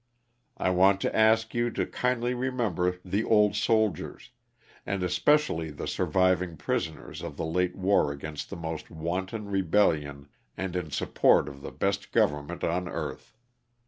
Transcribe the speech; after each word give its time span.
I 0.57 0.71
want 0.71 0.99
to 1.01 1.15
ask 1.15 1.53
you 1.53 1.69
to 1.69 1.85
kindly 1.85 2.33
remember 2.33 2.97
the 3.05 3.23
old 3.23 3.55
soldiers, 3.55 4.31
and 4.83 5.03
especially 5.03 5.69
the 5.69 5.85
surviving 5.87 6.57
prison 6.57 6.97
ers 6.97 7.21
of 7.21 7.37
the 7.37 7.45
late 7.45 7.75
war 7.75 8.11
against 8.11 8.49
the 8.49 8.55
most 8.55 8.89
wanton 8.89 9.45
rebellion 9.47 10.27
and 10.57 10.75
in 10.75 10.89
support 10.89 11.47
of 11.47 11.61
the 11.61 11.71
best 11.71 12.11
government 12.11 12.63
on 12.63 12.89
earth. 12.89 13.35